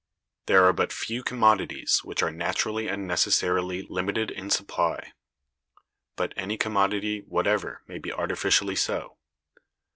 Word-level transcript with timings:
There 0.47 0.65
are 0.65 0.73
but 0.73 0.91
few 0.91 1.21
commodities 1.21 1.99
which 2.03 2.23
are 2.23 2.31
naturally 2.31 2.87
and 2.87 3.05
necessarily 3.05 3.83
limited 3.83 4.31
in 4.31 4.49
supply. 4.49 5.13
But 6.15 6.33
any 6.35 6.57
commodity 6.57 7.19
whatever 7.27 7.83
may 7.85 7.99
be 7.99 8.11
artificially 8.11 8.75
so. 8.77 9.17